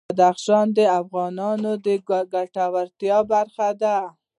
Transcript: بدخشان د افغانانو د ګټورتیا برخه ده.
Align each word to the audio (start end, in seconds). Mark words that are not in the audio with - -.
بدخشان 0.09 0.65
د 0.77 0.79
افغانانو 0.99 1.71
د 1.85 1.87
ګټورتیا 2.33 3.17
برخه 3.31 3.69
ده. 3.81 3.97